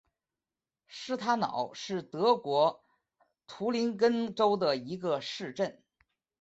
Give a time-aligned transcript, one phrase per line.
[0.87, 2.83] 施塔瑙是德国
[3.45, 5.83] 图林根州的一个市镇。